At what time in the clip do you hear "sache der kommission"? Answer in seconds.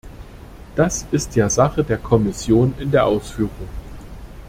1.47-2.73